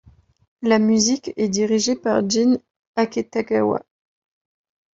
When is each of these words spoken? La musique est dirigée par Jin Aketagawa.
La 0.63 0.79
musique 0.79 1.31
est 1.37 1.47
dirigée 1.47 1.95
par 1.95 2.27
Jin 2.27 2.57
Aketagawa. 2.95 3.85